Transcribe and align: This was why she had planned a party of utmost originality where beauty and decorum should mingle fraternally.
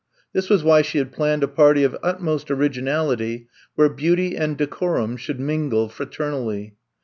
This 0.33 0.49
was 0.49 0.63
why 0.63 0.81
she 0.81 0.97
had 0.97 1.11
planned 1.11 1.43
a 1.43 1.47
party 1.47 1.83
of 1.83 1.95
utmost 2.01 2.49
originality 2.49 3.47
where 3.75 3.87
beauty 3.87 4.35
and 4.35 4.57
decorum 4.57 5.15
should 5.15 5.39
mingle 5.39 5.89
fraternally. 5.89 6.73